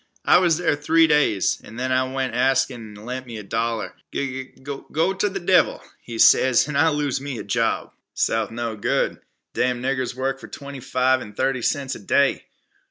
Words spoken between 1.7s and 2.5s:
then I went an'